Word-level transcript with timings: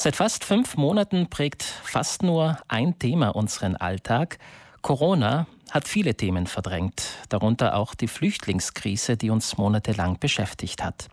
Seit 0.00 0.14
fast 0.14 0.44
fünf 0.44 0.76
Monaten 0.76 1.28
prägt 1.28 1.64
fast 1.64 2.22
nur 2.22 2.56
ein 2.68 3.00
Thema 3.00 3.30
unseren 3.30 3.74
Alltag. 3.74 4.38
Corona 4.80 5.48
hat 5.70 5.88
viele 5.88 6.14
Themen 6.14 6.46
verdrängt, 6.46 7.02
darunter 7.28 7.76
auch 7.76 7.94
die 7.94 8.08
Flüchtlingskrise, 8.08 9.16
die 9.16 9.30
uns 9.30 9.58
monatelang 9.58 10.18
beschäftigt 10.18 10.82
hat. 10.82 11.08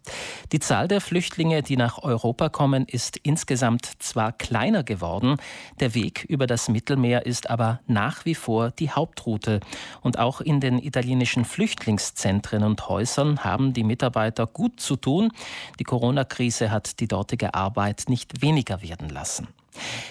Die 0.52 0.60
Zahl 0.60 0.88
der 0.88 1.02
Flüchtlinge, 1.02 1.62
die 1.64 1.78
nach 1.78 2.04
Europa 2.04 2.50
kommen, 2.50 2.86
ist 2.86 3.18
insgesamt 3.18 3.90
zwar 4.00 4.32
kleiner 4.32 4.84
geworden, 4.84 5.38
der 5.80 5.94
Weg 5.94 6.26
über 6.26 6.48
das 6.48 6.70
Mittelmeer 6.70 7.26
ist 7.26 7.50
aber 7.50 7.80
nach 7.88 8.26
wie 8.26 8.36
vor 8.36 8.72
die 8.72 8.92
Hauptroute. 8.92 9.60
Und 10.02 10.20
auch 10.20 10.42
in 10.42 10.60
den 10.60 10.80
italienischen 10.80 11.46
Flüchtlingszentren 11.46 12.64
und 12.64 12.88
Häusern 12.88 13.44
haben 13.44 13.74
die 13.74 13.84
Mitarbeiter 13.84 14.48
gut 14.48 14.80
zu 14.80 14.96
tun. 14.96 15.32
Die 15.80 15.84
Corona-Krise 15.84 16.72
hat 16.72 17.00
die 17.00 17.08
dortige 17.08 17.54
Arbeit 17.54 18.06
nicht 18.08 18.42
weniger 18.42 18.82
werden 18.82 19.10
lassen. 19.10 19.48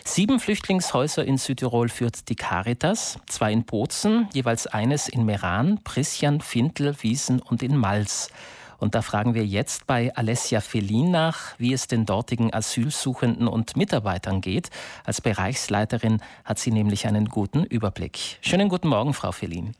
Sieben 0.04 0.40
Flüchtlingshäuser 0.40 1.24
in 1.24 1.38
Südtirol 1.38 1.88
führt 1.88 2.28
die 2.28 2.36
Caritas, 2.36 3.18
zwei 3.26 3.52
in 3.52 3.64
Bozen, 3.64 4.28
jeweils 4.32 4.66
eines 4.66 5.08
in 5.08 5.24
Meran, 5.24 5.80
Prisjan, 5.84 6.40
Fintel, 6.40 6.94
Wiesen 7.02 7.40
und 7.40 7.62
in 7.62 7.76
Mals. 7.76 8.30
Und 8.78 8.94
da 8.94 9.02
fragen 9.02 9.34
wir 9.34 9.46
jetzt 9.46 9.86
bei 9.86 10.14
Alessia 10.14 10.60
Felin 10.60 11.10
nach, 11.10 11.58
wie 11.58 11.72
es 11.72 11.86
den 11.86 12.06
dortigen 12.06 12.52
Asylsuchenden 12.52 13.48
und 13.48 13.76
Mitarbeitern 13.76 14.40
geht. 14.40 14.70
Als 15.04 15.20
Bereichsleiterin 15.20 16.20
hat 16.44 16.58
sie 16.58 16.70
nämlich 16.70 17.06
einen 17.06 17.26
guten 17.26 17.64
Überblick. 17.64 18.38
Schönen 18.40 18.68
guten 18.68 18.88
Morgen, 18.88 19.14
Frau 19.14 19.32
Felin. 19.32 19.74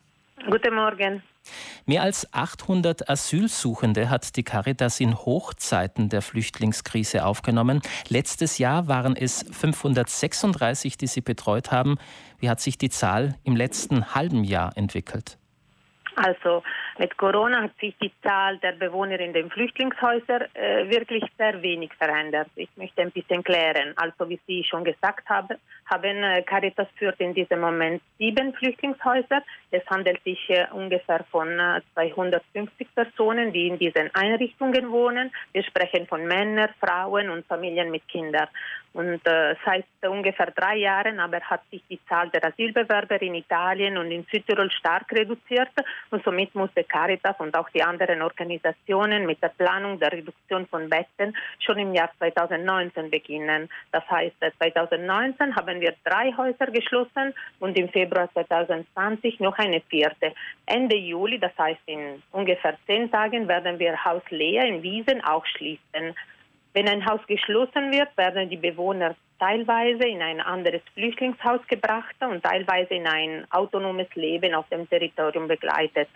Guten 0.51 0.75
Morgen. 0.75 1.23
Mehr 1.87 2.03
als 2.03 2.33
800 2.33 3.09
Asylsuchende 3.09 4.11
hat 4.11 4.37
die 4.37 4.43
Caritas 4.43 5.01
in 5.01 5.17
Hochzeiten 5.17 6.09
der 6.09 6.23
Flüchtlingskrise 6.23 7.25
aufgenommen. 7.25 7.81
Letztes 8.09 8.59
Jahr 8.59 8.89
waren 8.89 9.17
es 9.17 9.45
536, 9.51 10.97
die 10.97 11.07
sie 11.07 11.21
betreut 11.21 11.71
haben. 11.71 11.97
Wie 12.39 12.51
hat 12.51 12.61
sich 12.61 12.79
die 12.79 12.91
Zahl 12.91 13.37
im 13.45 13.57
letzten 13.57 14.15
halben 14.15 14.45
Jahr 14.45 14.77
entwickelt? 14.77 15.39
Also 16.17 16.63
mit 16.99 17.17
Corona 17.17 17.63
hat 17.63 17.77
sich 17.81 17.95
die 18.01 18.13
Zahl 18.23 18.59
der 18.59 18.73
Bewohner 18.73 19.19
in 19.19 19.33
den 19.33 19.51
Flüchtlingshäusern 19.51 20.45
äh, 20.55 20.89
wirklich 20.89 21.25
sehr 21.37 21.61
wenig 21.61 21.93
verändert. 21.95 22.49
Ich 22.55 22.69
möchte 22.77 23.03
ein 23.03 23.11
bisschen 23.11 23.43
klären. 23.43 23.95
Also 23.97 24.29
wie 24.29 24.39
Sie 24.47 24.65
schon 24.65 24.85
gesagt 24.85 25.29
haben, 25.29 25.59
haben 25.87 26.23
äh, 26.23 26.43
Caritas 26.43 26.87
führt 26.97 27.19
in 27.21 27.35
diesem 27.35 27.61
Moment 27.61 28.01
sieben 28.19 28.55
Flüchtlingshäuser. 28.55 29.43
Es 29.71 29.85
handelt 29.87 30.23
sich 30.23 30.39
äh, 30.51 30.67
ungefähr 30.73 31.25
von 31.33 31.49
250 31.95 32.81
äh, 32.81 32.85
Personen, 32.95 33.53
die 33.53 33.69
in 33.69 33.79
diesen 33.79 34.15
Einrichtungen 34.15 34.91
wohnen. 34.93 35.33
Wir 35.53 35.65
sprechen 35.65 36.07
von 36.07 36.25
Männern, 36.27 36.71
Frauen 36.79 37.29
und 37.31 37.45
Familien 37.47 37.91
mit 37.91 38.07
Kindern. 38.07 38.49
Und 38.95 39.27
äh, 39.27 39.57
seit 39.65 39.87
ungefähr 40.03 40.53
drei 40.53 40.77
Jahren 40.77 41.19
aber 41.19 41.41
hat 41.41 41.63
sich 41.69 41.83
die 41.91 41.99
Zahl 42.09 42.31
der 42.31 42.45
Asylbewerber 42.45 43.21
in 43.23 43.35
Italien 43.35 43.99
und 43.99 44.13
in 44.13 44.25
Südtirol 44.31 44.71
stark 44.71 45.11
reduziert 45.11 45.71
und 46.11 46.23
somit 46.25 46.55
musste 46.55 46.85
Caritas 46.85 47.35
und 47.41 47.57
auch 47.57 47.69
die 47.71 47.83
anderen 47.83 48.23
Organisationen 48.23 49.27
mit 49.27 49.43
der 49.43 49.49
Planung 49.49 49.99
der 49.99 50.13
Reduktion 50.13 50.69
von 50.69 50.89
Betten 50.89 51.37
schon 51.59 51.79
im 51.81 51.93
Jahr 51.93 52.11
2019 52.19 53.11
beginnen. 53.11 53.69
Das 53.91 54.09
heißt, 54.09 54.37
2019 54.59 55.57
haben 55.57 55.81
wir 55.81 55.95
drei 56.05 56.33
Häuser 56.37 56.67
geschlossen 56.67 57.35
und 57.59 57.77
im 57.77 57.89
Februar 57.89 58.31
2020 58.33 59.41
noch 59.41 59.59
eine 59.59 59.81
vierte. 59.81 60.33
Ende 60.67 60.97
Juli, 60.97 61.41
das 61.41 61.53
heißt 61.59 61.83
in 61.87 62.23
ungefähr 62.31 62.77
zehn 62.87 63.11
Tagen, 63.11 63.49
werden 63.49 63.81
wir 63.81 64.05
Haus 64.05 64.23
Lea 64.31 64.69
in 64.69 64.85
Wiesen 64.85 65.21
auch 65.25 65.45
schließen. 65.47 66.15
Wenn 66.75 66.89
ein 66.89 67.07
Haus 67.07 67.21
geschlossen 67.29 67.93
wird, 67.93 68.17
werden 68.17 68.51
die 68.51 68.57
Bewohner 68.57 69.15
teilweise 69.39 70.09
in 70.09 70.21
ein 70.21 70.41
anderes 70.41 70.83
Flüchtlingshaus 70.95 71.61
gebracht 71.69 72.17
und 72.21 72.43
teilweise 72.43 72.95
in 72.95 73.07
ein 73.07 73.47
autonomes 73.51 74.13
Leben 74.15 74.55
auf 74.55 74.69
dem 74.71 74.89
Territorium 74.91 75.47
begleitet. 75.47 76.09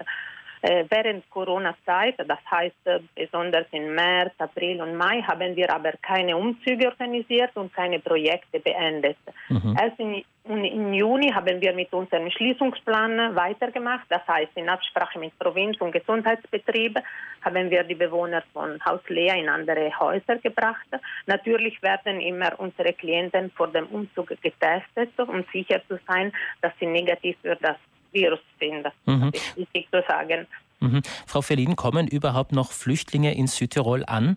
Äh, 0.62 0.84
während 0.90 1.28
Corona-Zeit, 1.30 2.16
das 2.18 2.38
heißt 2.50 2.74
äh, 2.86 3.00
besonders 3.14 3.66
im 3.70 3.94
März, 3.94 4.32
April 4.38 4.82
und 4.82 4.96
Mai, 4.96 5.22
haben 5.22 5.54
wir 5.54 5.72
aber 5.72 5.92
keine 6.02 6.36
Umzüge 6.36 6.86
organisiert 6.86 7.50
und 7.54 7.72
keine 7.72 8.00
Projekte 8.00 8.58
beendet. 8.58 9.18
Mhm. 9.48 9.76
Erst 9.80 10.00
in, 10.00 10.24
im 10.44 10.92
Juni 10.94 11.30
haben 11.30 11.60
wir 11.60 11.72
mit 11.74 11.92
unserem 11.92 12.30
Schließungsplan 12.30 13.36
weitergemacht. 13.36 14.06
Das 14.08 14.26
heißt, 14.26 14.52
in 14.56 14.68
Absprache 14.68 15.18
mit 15.18 15.38
Provinz 15.38 15.80
und 15.80 15.92
Gesundheitsbetrieb 15.92 16.98
haben 17.42 17.70
wir 17.70 17.84
die 17.84 17.94
Bewohner 17.94 18.42
von 18.52 18.84
Haus 18.84 19.00
Lea 19.08 19.38
in 19.38 19.48
andere 19.48 19.92
Häuser 20.00 20.38
gebracht. 20.38 20.88
Natürlich 21.26 21.80
werden 21.82 22.20
immer 22.20 22.58
unsere 22.58 22.92
Klienten 22.94 23.50
vor 23.52 23.68
dem 23.68 23.86
Umzug 23.86 24.28
getestet, 24.28 25.12
um 25.18 25.44
sicher 25.52 25.80
zu 25.86 25.98
sein, 26.08 26.32
dass 26.62 26.72
sie 26.80 26.86
negativ 26.86 27.36
für 27.42 27.56
das 27.56 27.76
Virus 28.12 28.40
sind. 28.58 28.86
Mhm. 29.06 29.30
Das 29.32 29.42
ist 29.42 29.56
wichtig 29.56 29.88
zu 29.90 30.02
sagen. 30.06 30.46
Mhm. 30.80 31.02
Frau 31.26 31.42
Felin, 31.42 31.76
kommen 31.76 32.06
überhaupt 32.06 32.52
noch 32.52 32.72
Flüchtlinge 32.72 33.34
in 33.34 33.46
Südtirol 33.46 34.04
an? 34.06 34.36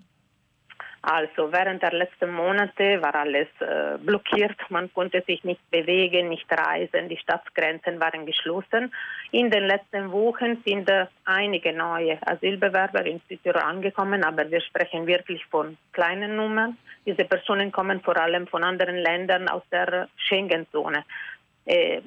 Also 1.04 1.52
während 1.52 1.82
der 1.82 1.94
letzten 1.94 2.32
Monate 2.32 3.02
war 3.02 3.16
alles 3.16 3.48
äh, 3.59 3.98
blockiert, 3.98 4.56
man 4.70 4.94
konnte 4.94 5.24
sich 5.26 5.44
nicht 5.44 5.59
bewegen, 5.72 6.30
nicht 6.30 6.46
reisen, 6.52 7.09
die 7.09 7.18
Staatsgrenzen 7.18 8.00
waren 8.00 8.28
geschlossen. 8.28 8.94
In 9.32 9.50
den 9.50 9.66
letzten 9.66 10.12
Wochen 10.12 10.62
sind 10.64 10.88
äh, 10.90 11.08
einige 11.26 11.74
neue 11.74 12.20
Asylbewerber 12.28 13.03
in 13.03 13.20
Südtirol 13.28 13.62
angekommen, 13.62 14.24
aber 14.24 14.50
wir 14.52 14.62
sprechen 14.62 15.08
wirklich 15.08 15.44
von 15.48 15.76
kleinen 15.92 16.36
Nummern. 16.36 16.78
Diese 17.03 17.26
Personen 17.26 17.72
kommen 17.72 18.02
vor 18.02 18.18
allem 18.18 18.46
von 18.46 18.64
anderen 18.64 18.98
Ländern 18.98 19.50
aus 19.50 19.64
der 19.72 20.08
Schengen-Zone. 20.18 21.03
Äh, 21.66 22.02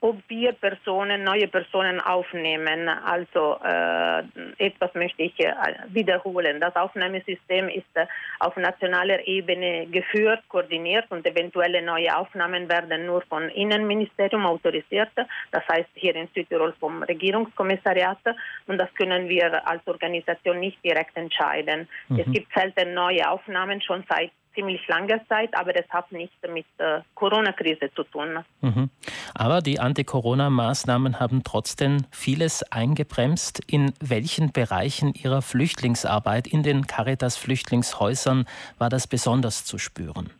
ob 0.00 0.16
wir 0.28 0.52
Personen, 0.52 1.24
neue 1.24 1.48
Personen 1.48 2.00
aufnehmen. 2.00 2.88
Also 2.88 3.58
äh, 3.64 4.22
etwas 4.58 4.94
möchte 4.94 5.22
ich 5.22 5.38
äh, 5.40 5.54
wiederholen. 5.88 6.60
Das 6.60 6.76
Aufnahmesystem 6.76 7.68
ist 7.68 7.84
äh, 7.94 8.06
auf 8.40 8.56
nationaler 8.56 9.26
Ebene 9.26 9.86
geführt, 9.86 10.40
koordiniert 10.48 11.06
und 11.10 11.26
eventuelle 11.26 11.82
neue 11.82 12.16
Aufnahmen 12.16 12.68
werden 12.68 13.06
nur 13.06 13.22
vom 13.22 13.48
Innenministerium 13.48 14.46
autorisiert. 14.46 15.10
Das 15.50 15.66
heißt 15.68 15.90
hier 15.94 16.14
in 16.16 16.28
Südtirol 16.34 16.74
vom 16.78 17.02
Regierungskommissariat 17.02 18.18
und 18.66 18.78
das 18.78 18.92
können 18.94 19.28
wir 19.28 19.66
als 19.66 19.86
Organisation 19.86 20.60
nicht 20.60 20.82
direkt 20.84 21.16
entscheiden. 21.16 21.88
Mhm. 22.08 22.18
Es 22.18 22.32
gibt 22.32 22.52
selten 22.54 22.94
neue 22.94 23.28
Aufnahmen 23.28 23.80
schon 23.80 24.04
seit 24.08 24.30
ziemlich 24.54 24.86
langer 24.88 25.20
Zeit, 25.28 25.50
aber 25.56 25.72
das 25.72 25.88
hat 25.90 26.10
nichts 26.12 26.36
mit 26.52 26.66
der 26.78 27.04
Corona-Krise 27.14 27.90
zu 27.94 28.04
tun. 28.04 28.44
Mhm. 28.60 28.90
Aber 29.34 29.60
die 29.60 29.80
Anti-Corona-Maßnahmen 29.80 31.20
haben 31.20 31.42
trotzdem 31.44 32.04
vieles 32.10 32.62
eingebremst. 32.72 33.60
In 33.70 33.92
welchen 34.00 34.52
Bereichen 34.52 35.12
Ihrer 35.14 35.42
Flüchtlingsarbeit 35.42 36.46
in 36.46 36.62
den 36.62 36.86
Caritas-Flüchtlingshäusern 36.86 38.46
war 38.78 38.88
das 38.88 39.06
besonders 39.06 39.64
zu 39.64 39.78
spüren? 39.78 40.30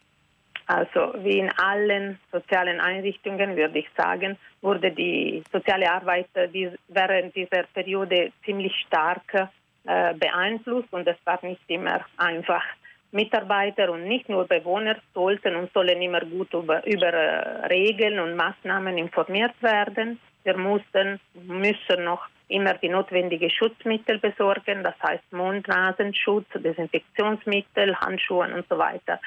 Also 0.66 1.12
wie 1.18 1.38
in 1.38 1.50
allen 1.58 2.18
sozialen 2.32 2.80
Einrichtungen 2.80 3.54
würde 3.56 3.80
ich 3.80 3.88
sagen, 3.96 4.38
wurde 4.62 4.90
die 4.90 5.42
soziale 5.52 5.90
Arbeit 5.92 6.28
während 6.32 7.36
dieser 7.36 7.64
Periode 7.74 8.32
ziemlich 8.44 8.74
stark 8.86 9.50
äh, 9.86 10.14
beeinflusst 10.14 10.90
und 10.92 11.06
es 11.06 11.18
war 11.24 11.38
nicht 11.44 11.60
immer 11.68 12.00
einfach. 12.16 12.62
Mitarbeiter 13.14 13.90
und 13.92 14.04
nicht 14.04 14.28
nur 14.28 14.44
Bewohner 14.46 14.96
sollten 15.14 15.54
und 15.54 15.72
sollen 15.72 16.02
immer 16.02 16.20
gut 16.20 16.52
über, 16.52 16.84
über 16.84 17.12
äh, 17.12 17.66
Regeln 17.66 18.18
und 18.18 18.34
Maßnahmen 18.34 18.98
informiert 18.98 19.54
werden. 19.60 20.18
Wir 20.42 20.56
mussten, 20.56 21.20
müssen 21.46 22.04
noch 22.04 22.26
immer 22.48 22.74
die 22.74 22.88
notwendigen 22.88 23.50
Schutzmittel 23.50 24.18
besorgen, 24.18 24.82
das 24.82 24.94
heißt 25.02 25.32
Mund, 25.32 25.66
Nasenschutz, 25.68 26.46
Desinfektionsmittel, 26.54 27.96
Handschuhe 28.00 28.52
und 28.52 28.66
so 28.68 28.76
weiter. 28.76 29.20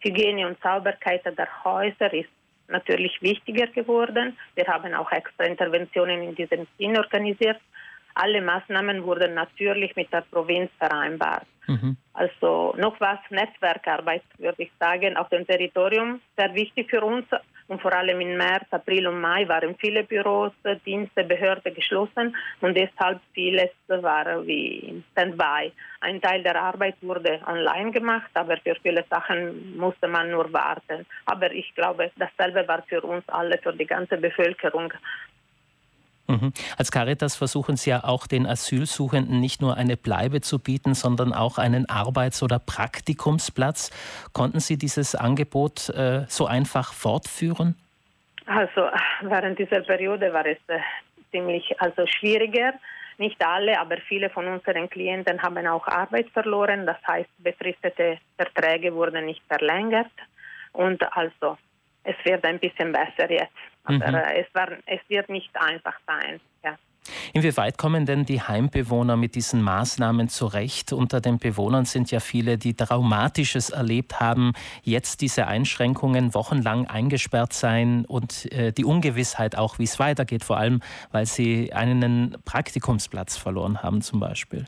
Hygiene 0.00 0.46
und 0.46 0.58
Sauberkeit 0.62 1.24
der 1.24 1.64
Häuser 1.64 2.12
ist 2.12 2.30
natürlich 2.68 3.20
wichtiger 3.20 3.66
geworden. 3.68 4.36
Wir 4.54 4.66
haben 4.66 4.94
auch 4.94 5.12
extra 5.12 5.44
Interventionen 5.44 6.22
in 6.22 6.34
diesem 6.34 6.66
Sinn 6.78 6.96
organisiert. 6.96 7.60
Alle 8.14 8.40
Maßnahmen 8.40 9.04
wurden 9.04 9.34
natürlich 9.34 9.94
mit 9.96 10.12
der 10.12 10.22
Provinz 10.30 10.70
vereinbart. 10.78 11.46
Mhm. 11.66 11.96
Also 12.12 12.74
noch 12.78 13.00
was, 13.00 13.18
Netzwerkarbeit 13.30 14.22
würde 14.38 14.62
ich 14.62 14.70
sagen, 14.78 15.16
auf 15.16 15.28
dem 15.30 15.46
Territorium, 15.46 16.20
sehr 16.36 16.54
wichtig 16.54 16.90
für 16.90 17.02
uns. 17.02 17.26
Und 17.66 17.80
vor 17.80 17.94
allem 17.94 18.20
im 18.20 18.36
März, 18.36 18.66
April 18.72 19.06
und 19.06 19.22
Mai 19.22 19.48
waren 19.48 19.74
viele 19.76 20.04
Büros, 20.04 20.52
Dienste, 20.84 21.24
Behörden 21.24 21.72
geschlossen 21.74 22.36
und 22.60 22.76
deshalb 22.76 23.20
vieles 23.32 23.70
war 23.88 24.46
wie 24.46 25.02
Standby. 25.12 25.72
Ein 26.00 26.20
Teil 26.20 26.42
der 26.42 26.60
Arbeit 26.60 26.96
wurde 27.00 27.40
online 27.46 27.90
gemacht, 27.90 28.30
aber 28.34 28.58
für 28.58 28.76
viele 28.82 29.02
Sachen 29.08 29.78
musste 29.78 30.08
man 30.08 30.30
nur 30.30 30.52
warten. 30.52 31.06
Aber 31.24 31.50
ich 31.52 31.74
glaube, 31.74 32.10
dasselbe 32.16 32.68
war 32.68 32.82
für 32.82 33.00
uns 33.00 33.26
alle, 33.28 33.56
für 33.56 33.72
die 33.72 33.86
ganze 33.86 34.18
Bevölkerung 34.18 34.92
Mhm. 36.26 36.52
Als 36.78 36.90
Caritas 36.90 37.36
versuchen 37.36 37.76
Sie 37.76 37.90
ja 37.90 38.04
auch 38.04 38.26
den 38.26 38.46
Asylsuchenden 38.46 39.40
nicht 39.40 39.60
nur 39.60 39.76
eine 39.76 39.96
Bleibe 39.96 40.40
zu 40.40 40.58
bieten, 40.58 40.94
sondern 40.94 41.34
auch 41.34 41.58
einen 41.58 41.88
Arbeits- 41.88 42.42
oder 42.42 42.58
Praktikumsplatz. 42.58 43.90
Konnten 44.32 44.60
Sie 44.60 44.78
dieses 44.78 45.14
Angebot 45.14 45.90
äh, 45.90 46.24
so 46.28 46.46
einfach 46.46 46.94
fortführen? 46.94 47.74
Also 48.46 48.88
während 49.22 49.58
dieser 49.58 49.80
Periode 49.80 50.32
war 50.32 50.46
es 50.46 50.58
äh, 50.68 50.80
ziemlich 51.30 51.80
also 51.80 52.06
schwieriger. 52.06 52.74
Nicht 53.16 53.44
alle, 53.44 53.78
aber 53.78 53.98
viele 54.08 54.28
von 54.28 54.46
unseren 54.46 54.90
Klienten 54.90 55.40
haben 55.42 55.66
auch 55.66 55.86
Arbeit 55.86 56.28
verloren. 56.30 56.84
Das 56.86 56.96
heißt, 57.06 57.30
befristete 57.38 58.18
Verträge 58.36 58.92
wurden 58.94 59.26
nicht 59.26 59.42
verlängert. 59.46 60.10
Und 60.72 61.00
also 61.16 61.56
es 62.02 62.16
wird 62.24 62.44
ein 62.44 62.58
bisschen 62.58 62.92
besser 62.92 63.30
jetzt. 63.30 63.52
Aber 63.84 63.96
mhm. 63.96 64.14
es, 64.14 64.46
war, 64.54 64.68
es 64.86 65.00
wird 65.08 65.28
nicht 65.28 65.50
einfach 65.54 65.94
sein. 66.06 66.40
Ja. 66.64 66.76
Inwieweit 67.34 67.76
kommen 67.76 68.06
denn 68.06 68.24
die 68.24 68.40
Heimbewohner 68.40 69.16
mit 69.16 69.34
diesen 69.34 69.60
Maßnahmen 69.62 70.28
zurecht? 70.28 70.92
Unter 70.92 71.20
den 71.20 71.38
Bewohnern 71.38 71.84
sind 71.84 72.10
ja 72.10 72.20
viele, 72.20 72.56
die 72.56 72.74
Traumatisches 72.74 73.70
erlebt 73.70 74.20
haben, 74.20 74.52
jetzt 74.82 75.20
diese 75.20 75.46
Einschränkungen 75.46 76.32
wochenlang 76.32 76.86
eingesperrt 76.86 77.52
sein 77.52 78.06
und 78.06 78.50
äh, 78.52 78.72
die 78.72 78.84
Ungewissheit 78.84 79.56
auch, 79.56 79.78
wie 79.78 79.84
es 79.84 79.98
weitergeht, 79.98 80.44
vor 80.44 80.56
allem 80.56 80.80
weil 81.12 81.26
sie 81.26 81.72
einen 81.72 82.36
Praktikumsplatz 82.46 83.36
verloren 83.36 83.82
haben 83.82 84.00
zum 84.00 84.20
Beispiel. 84.20 84.66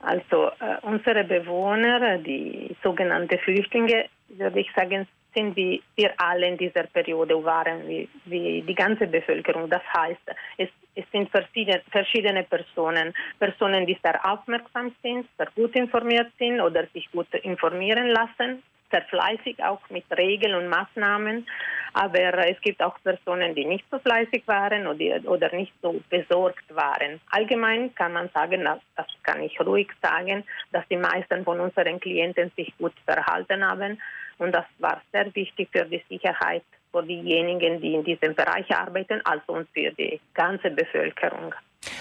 Also 0.00 0.48
äh, 0.60 0.78
unsere 0.82 1.24
Bewohner, 1.24 2.18
die 2.18 2.76
sogenannten 2.82 3.38
Flüchtlinge, 3.38 4.06
würde 4.28 4.60
ich 4.60 4.68
sagen, 4.74 5.06
sind 5.34 5.56
wie 5.56 5.82
wir 5.96 6.12
alle 6.18 6.48
in 6.48 6.56
dieser 6.56 6.84
Periode 6.84 7.42
waren, 7.44 7.86
wie, 7.88 8.08
wie 8.26 8.62
die 8.62 8.74
ganze 8.74 9.06
Bevölkerung. 9.06 9.68
Das 9.68 9.82
heißt, 9.94 10.20
es, 10.58 10.68
es 10.94 11.04
sind 11.12 11.30
verschiedene, 11.30 11.82
verschiedene 11.90 12.44
Personen, 12.44 13.14
Personen, 13.38 13.86
die 13.86 13.98
sehr 14.02 14.18
aufmerksam 14.24 14.94
sind, 15.02 15.26
sehr 15.36 15.48
gut 15.54 15.74
informiert 15.74 16.30
sind 16.38 16.60
oder 16.60 16.86
sich 16.92 17.10
gut 17.10 17.32
informieren 17.42 18.08
lassen, 18.08 18.62
sehr 18.90 19.02
fleißig 19.02 19.62
auch 19.64 19.80
mit 19.90 20.04
Regeln 20.16 20.54
und 20.54 20.68
Maßnahmen. 20.68 21.46
Aber 21.94 22.48
es 22.48 22.58
gibt 22.62 22.82
auch 22.82 22.96
Personen, 23.02 23.54
die 23.54 23.66
nicht 23.66 23.84
so 23.90 23.98
fleißig 23.98 24.46
waren 24.46 24.86
oder, 24.86 25.54
nicht 25.54 25.72
so 25.82 26.00
besorgt 26.08 26.64
waren. 26.74 27.20
Allgemein 27.30 27.94
kann 27.94 28.14
man 28.14 28.30
sagen, 28.30 28.64
das 28.64 29.06
kann 29.22 29.42
ich 29.42 29.58
ruhig 29.60 29.88
sagen, 30.00 30.44
dass 30.72 30.86
die 30.88 30.96
meisten 30.96 31.44
von 31.44 31.60
unseren 31.60 32.00
Klienten 32.00 32.50
sich 32.56 32.72
gut 32.78 32.94
verhalten 33.06 33.66
haben 33.66 33.98
und 34.42 34.52
das 34.52 34.64
war 34.78 35.00
sehr 35.12 35.34
wichtig 35.34 35.68
für 35.72 35.84
die 35.84 36.02
Sicherheit 36.08 36.64
für 36.92 37.02
diejenigen, 37.02 37.80
die 37.80 37.94
in 37.94 38.04
diesem 38.04 38.34
Bereich 38.34 38.70
arbeiten, 38.74 39.20
also 39.24 39.52
und 39.54 39.68
für 39.70 39.90
die 39.92 40.20
ganze 40.34 40.70
Bevölkerung. 40.70 41.54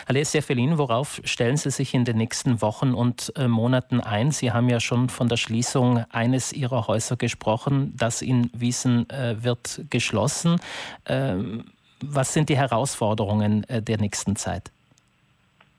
Alessia 0.08 0.42
Felin, 0.42 0.78
worauf 0.78 1.22
stellen 1.24 1.58
Sie 1.58 1.72
sich 1.72 1.94
in 1.94 2.06
den 2.06 2.18
nächsten 2.18 2.62
Wochen 2.62 2.94
und 2.94 3.34
äh, 3.36 3.48
Monaten 3.48 4.00
ein? 4.00 4.32
Sie 4.32 4.52
haben 4.52 4.70
ja 4.70 4.80
schon 4.80 5.10
von 5.10 5.28
der 5.28 5.38
Schließung 5.38 6.06
eines 6.12 6.54
Ihrer 6.54 6.88
Häuser 6.88 7.16
gesprochen. 7.16 7.96
Das 7.98 8.22
in 8.22 8.52
Wiesen 8.54 9.10
äh, 9.10 9.44
wird 9.44 9.82
geschlossen. 9.90 10.60
Ähm, 11.08 11.66
was 12.04 12.34
sind 12.34 12.50
die 12.50 12.58
Herausforderungen 12.58 13.64
äh, 13.70 13.82
der 13.82 13.98
nächsten 13.98 14.36
Zeit? 14.36 14.72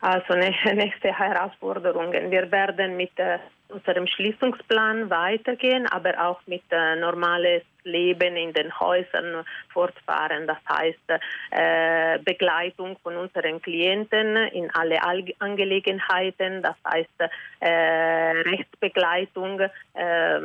Also 0.00 0.34
nächste 0.34 1.16
Herausforderungen. 1.16 2.30
Wir 2.30 2.50
werden 2.50 2.96
mit 2.96 3.12
unserem 3.72 4.06
Schließungsplan 4.06 5.10
weitergehen, 5.10 5.86
aber 5.86 6.26
auch 6.26 6.40
mit 6.46 6.62
äh, 6.70 6.96
normales 6.96 7.62
Leben 7.84 8.36
in 8.36 8.52
den 8.52 8.78
Häusern 8.78 9.44
fortfahren. 9.72 10.46
Das 10.46 10.58
heißt 10.68 10.98
äh, 11.50 12.18
Begleitung 12.24 12.96
von 13.02 13.16
unseren 13.16 13.60
Klienten 13.60 14.36
in 14.52 14.70
alle 14.74 15.00
Angelegenheiten, 15.38 16.62
das 16.62 16.76
heißt 16.86 17.08
äh, 17.60 17.68
Rechtsbegleitung, 17.68 19.60
äh, 19.60 20.40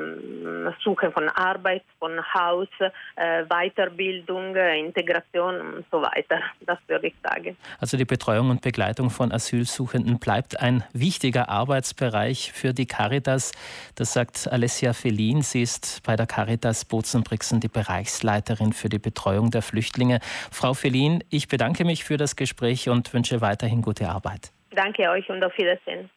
Suche 0.83 1.11
von 1.11 1.29
Arbeit, 1.29 1.83
von 1.99 2.21
Haus, 2.33 2.67
äh, 3.15 3.43
Weiterbildung, 3.45 4.55
Integration 4.55 5.59
und 5.61 5.85
so 5.91 6.01
weiter. 6.01 6.39
Das 6.61 6.79
würde 6.87 7.07
ich 7.07 7.15
sagen. 7.23 7.57
Also 7.79 7.97
die 7.97 8.05
Betreuung 8.05 8.49
und 8.49 8.61
Begleitung 8.61 9.09
von 9.09 9.31
Asylsuchenden 9.31 10.19
bleibt 10.19 10.59
ein 10.59 10.83
wichtiger 10.93 11.49
Arbeitsbereich 11.49 12.51
für 12.53 12.73
die 12.73 12.85
Caritas. 12.85 13.51
Das 13.95 14.13
sagt 14.13 14.47
Alessia 14.51 14.93
Felin. 14.93 15.41
Sie 15.41 15.61
ist 15.61 16.03
bei 16.03 16.15
der 16.15 16.27
Caritas 16.27 16.85
Bozen 16.85 17.23
Brixen 17.27 17.59
die 17.59 17.67
Bereichsleiterin 17.67 18.71
für 18.71 18.87
die 18.87 18.99
Betreuung 18.99 19.51
der 19.51 19.61
Flüchtlinge. 19.61 20.19
Frau 20.49 20.73
Felin, 20.73 21.21
ich 21.29 21.49
bedanke 21.49 21.83
mich 21.83 22.05
für 22.05 22.15
das 22.15 22.37
Gespräch 22.37 22.87
und 22.87 23.13
wünsche 23.13 23.41
weiterhin 23.41 23.81
gute 23.81 24.07
Arbeit. 24.07 24.53
Danke 24.71 25.09
euch 25.09 25.29
und 25.29 25.43
auf 25.43 25.57
Wiedersehen. 25.57 26.09